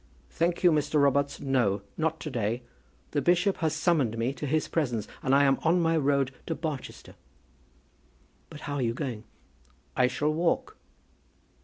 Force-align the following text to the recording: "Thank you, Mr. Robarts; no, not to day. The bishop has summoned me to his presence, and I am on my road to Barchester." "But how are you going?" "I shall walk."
"Thank 0.31 0.63
you, 0.63 0.71
Mr. 0.71 0.99
Robarts; 0.99 1.39
no, 1.39 1.83
not 1.95 2.19
to 2.21 2.31
day. 2.31 2.63
The 3.11 3.21
bishop 3.21 3.57
has 3.57 3.75
summoned 3.75 4.17
me 4.17 4.33
to 4.33 4.47
his 4.47 4.67
presence, 4.67 5.07
and 5.21 5.35
I 5.35 5.43
am 5.43 5.59
on 5.63 5.79
my 5.79 5.95
road 5.95 6.31
to 6.47 6.55
Barchester." 6.55 7.13
"But 8.49 8.61
how 8.61 8.77
are 8.77 8.81
you 8.81 8.95
going?" 8.95 9.25
"I 9.95 10.07
shall 10.07 10.33
walk." 10.33 10.75